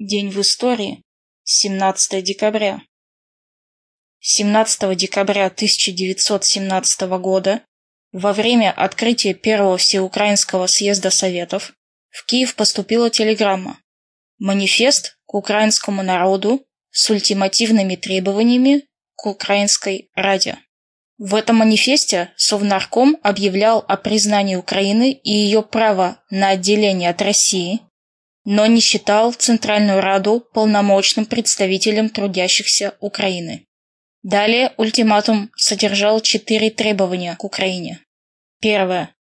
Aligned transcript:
День 0.00 0.30
в 0.30 0.40
истории. 0.40 1.02
17 1.44 2.24
декабря. 2.24 2.80
17 4.20 4.96
декабря 4.96 5.48
1917 5.48 7.02
года, 7.18 7.60
во 8.10 8.32
время 8.32 8.72
открытия 8.72 9.34
Первого 9.34 9.76
Всеукраинского 9.76 10.68
съезда 10.68 11.10
Советов, 11.10 11.74
в 12.08 12.24
Киев 12.24 12.54
поступила 12.54 13.10
телеграмма 13.10 13.78
«Манифест 14.38 15.18
к 15.26 15.34
украинскому 15.34 16.02
народу 16.02 16.64
с 16.90 17.10
ультимативными 17.10 17.96
требованиями 17.96 18.86
к 19.16 19.26
Украинской 19.26 20.08
Раде». 20.14 20.56
В 21.18 21.34
этом 21.34 21.56
манифесте 21.56 22.32
Совнарком 22.36 23.18
объявлял 23.22 23.84
о 23.86 23.98
признании 23.98 24.56
Украины 24.56 25.12
и 25.12 25.30
ее 25.30 25.62
права 25.62 26.24
на 26.30 26.48
отделение 26.48 27.10
от 27.10 27.20
России, 27.20 27.82
но 28.52 28.66
не 28.66 28.80
считал 28.80 29.32
Центральную 29.32 30.00
Раду 30.00 30.40
полномочным 30.40 31.24
представителем 31.24 32.08
трудящихся 32.08 32.96
Украины. 32.98 33.64
Далее 34.24 34.72
ультиматум 34.76 35.52
содержал 35.54 36.20
четыре 36.20 36.70
требования 36.70 37.36
к 37.36 37.44
Украине. 37.44 38.00
Первое. 38.60 39.14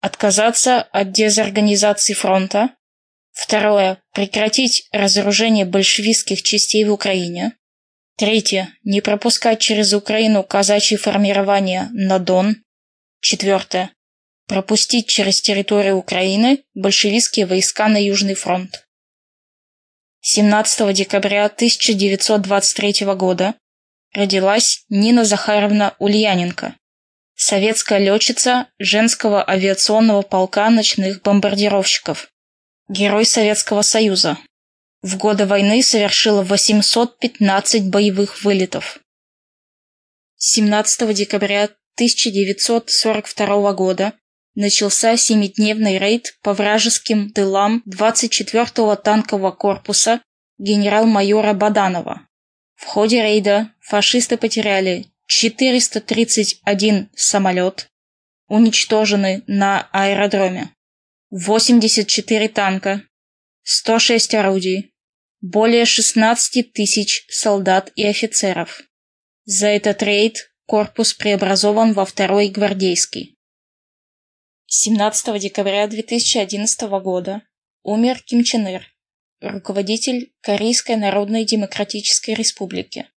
Отказаться 0.00 0.80
от 0.80 1.12
дезорганизации 1.12 2.14
фронта. 2.14 2.70
Второе. 3.32 3.98
Прекратить 4.14 4.88
разоружение 4.92 5.66
большевистских 5.66 6.40
частей 6.40 6.82
в 6.86 6.90
Украине. 6.90 7.52
Третье. 8.16 8.72
Не 8.82 9.02
пропускать 9.02 9.60
через 9.60 9.92
Украину 9.92 10.42
казачьи 10.42 10.96
формирования 10.96 11.90
на 11.92 12.18
Дон. 12.18 12.56
Четвертое 13.20 13.90
пропустить 14.50 15.06
через 15.06 15.40
территорию 15.40 15.94
Украины 15.96 16.64
большевистские 16.74 17.46
войска 17.46 17.86
на 17.86 18.04
Южный 18.04 18.34
фронт. 18.34 18.84
17 20.22 20.92
декабря 20.92 21.44
1923 21.44 23.06
года 23.14 23.54
родилась 24.12 24.84
Нина 24.88 25.24
Захаровна 25.24 25.94
Ульяненко, 26.00 26.74
советская 27.36 28.00
летчица 28.00 28.66
женского 28.80 29.48
авиационного 29.48 30.22
полка 30.22 30.68
ночных 30.68 31.22
бомбардировщиков, 31.22 32.28
герой 32.88 33.26
Советского 33.26 33.82
Союза. 33.82 34.36
В 35.02 35.16
годы 35.16 35.46
войны 35.46 35.80
совершила 35.80 36.42
815 36.42 37.88
боевых 37.88 38.42
вылетов. 38.42 38.98
17 40.38 41.14
декабря 41.14 41.68
1942 41.94 43.72
года 43.74 44.14
начался 44.54 45.16
семидневный 45.16 45.98
рейд 45.98 46.38
по 46.42 46.52
вражеским 46.54 47.30
тылам 47.30 47.82
24-го 47.86 48.96
танкового 48.96 49.52
корпуса 49.52 50.20
генерал-майора 50.58 51.54
Баданова. 51.54 52.26
В 52.74 52.84
ходе 52.84 53.22
рейда 53.22 53.72
фашисты 53.80 54.36
потеряли 54.36 55.06
431 55.26 57.10
самолет, 57.14 57.88
уничтожены 58.48 59.44
на 59.46 59.88
аэродроме, 59.92 60.74
84 61.30 62.48
танка, 62.48 63.04
106 63.62 64.34
орудий, 64.34 64.92
более 65.40 65.84
16 65.84 66.72
тысяч 66.72 67.24
солдат 67.28 67.92
и 67.94 68.04
офицеров. 68.06 68.82
За 69.44 69.68
этот 69.68 70.02
рейд 70.02 70.52
корпус 70.66 71.14
преобразован 71.14 71.92
во 71.92 72.04
второй 72.04 72.48
гвардейский. 72.48 73.36
17 74.72 75.36
декабря 75.40 75.88
2011 75.88 76.82
года. 77.02 77.42
Умер 77.82 78.22
Ким 78.22 78.44
Чен 78.44 78.68
Ир, 78.68 78.86
руководитель 79.40 80.32
Корейской 80.42 80.94
Народной 80.94 81.44
Демократической 81.44 82.36
Республики, 82.36 83.08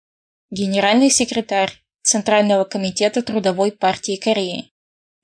генеральный 0.49 1.11
секретарь 1.11 1.71
Центрального 2.03 2.65
комитета 2.65 3.21
Трудовой 3.21 3.71
партии 3.71 4.17
Кореи, 4.17 4.73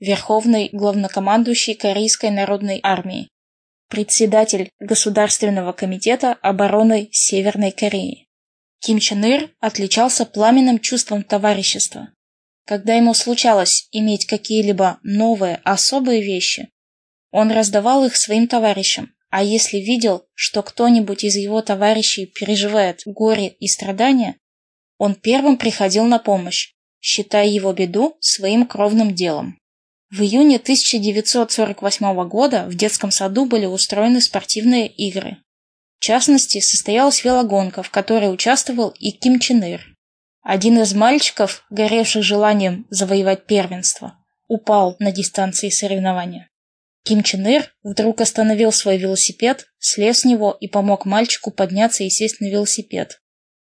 верховный 0.01 0.69
главнокомандующий 0.71 1.75
Корейской 1.75 2.29
Народной 2.29 2.81
армии, 2.83 3.31
председатель 3.89 4.69
Государственного 4.79 5.73
комитета 5.73 6.35
обороны 6.43 7.09
Северной 7.11 7.71
Кореи. 7.71 8.29
Ким 8.81 8.99
Чен 8.99 9.25
Ир 9.25 9.51
отличался 9.61 10.27
пламенным 10.27 10.79
чувством 10.79 11.23
товарищества, 11.23 12.13
когда 12.69 12.93
ему 12.97 13.15
случалось 13.15 13.89
иметь 13.93 14.27
какие-либо 14.27 14.99
новые, 15.03 15.59
особые 15.65 16.21
вещи, 16.21 16.69
он 17.31 17.51
раздавал 17.51 18.05
их 18.05 18.15
своим 18.15 18.47
товарищам, 18.47 19.15
а 19.31 19.43
если 19.43 19.79
видел, 19.79 20.27
что 20.35 20.63
кто-нибудь 20.63 21.25
из 21.25 21.37
его 21.37 21.63
товарищей 21.63 22.27
переживает 22.27 23.01
горе 23.07 23.49
и 23.49 23.69
страдания, 23.69 24.37
он 24.99 25.15
первым 25.15 25.57
приходил 25.57 26.05
на 26.05 26.19
помощь, 26.19 26.75
считая 27.01 27.49
его 27.49 27.73
беду 27.73 28.19
своим 28.21 28.67
кровным 28.67 29.15
делом. 29.15 29.59
В 30.11 30.21
июне 30.21 30.57
1948 30.57 32.29
года 32.29 32.67
в 32.67 32.75
детском 32.75 33.11
саду 33.11 33.47
были 33.47 33.65
устроены 33.65 34.21
спортивные 34.21 34.89
игры. 34.89 35.39
В 36.01 36.05
частности, 36.05 36.61
состоялась 36.61 37.25
велогонка, 37.25 37.83
в 37.83 37.89
которой 37.89 38.31
участвовал 38.31 38.95
и 38.99 39.11
Ким 39.11 39.41
Чен 39.41 39.65
Ир. 39.65 39.98
Один 40.51 40.81
из 40.81 40.95
мальчиков, 40.95 41.67
горевших 41.69 42.23
желанием 42.23 42.87
завоевать 42.89 43.45
первенство, 43.45 44.17
упал 44.47 44.97
на 44.99 45.13
дистанции 45.13 45.69
соревнования. 45.69 46.49
Ким 47.03 47.23
Чен 47.23 47.47
Ир 47.47 47.75
вдруг 47.83 48.23
остановил 48.23 48.73
свой 48.73 48.97
велосипед, 48.97 49.67
слез 49.79 50.21
с 50.21 50.25
него 50.25 50.57
и 50.59 50.67
помог 50.67 51.05
мальчику 51.05 51.51
подняться 51.51 52.03
и 52.03 52.09
сесть 52.09 52.41
на 52.41 52.47
велосипед. 52.47 53.21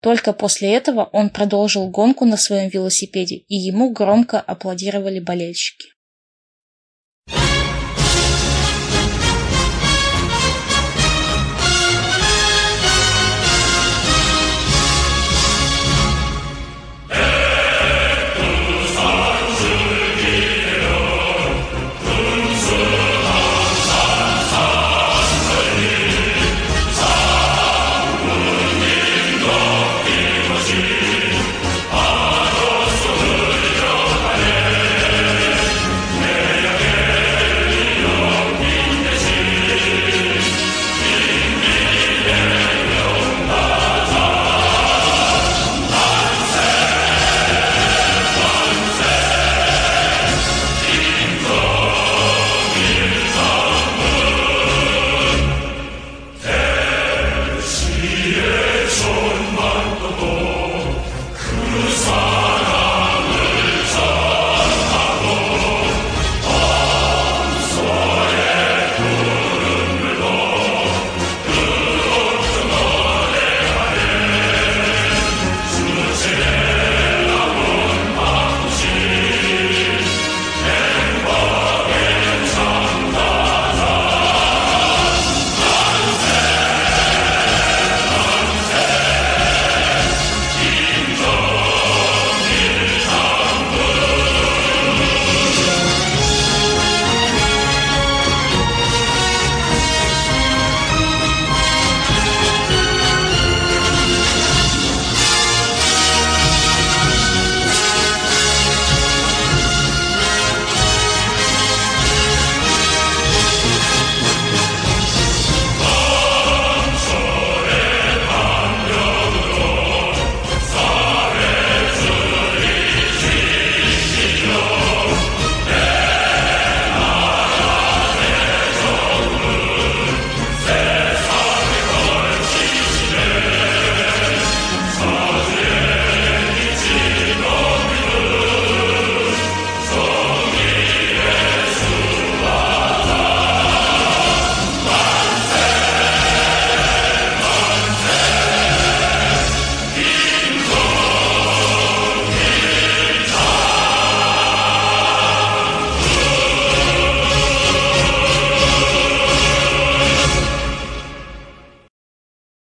Только 0.02 0.32
после 0.32 0.74
этого 0.74 1.04
он 1.12 1.32
продолжил 1.32 1.90
гонку 1.90 2.24
на 2.24 2.38
своем 2.38 2.70
велосипеде, 2.70 3.36
и 3.36 3.56
ему 3.58 3.92
громко 3.92 4.40
аплодировали 4.40 5.20
болельщики. 5.20 5.90